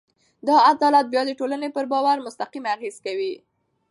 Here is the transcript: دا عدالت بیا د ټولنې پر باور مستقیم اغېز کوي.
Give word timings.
دا 0.47 0.55
عدالت 0.71 1.05
بیا 1.13 1.21
د 1.25 1.31
ټولنې 1.39 1.69
پر 1.75 1.85
باور 1.91 2.17
مستقیم 2.25 2.65
اغېز 2.75 2.95
کوي. 3.05 3.33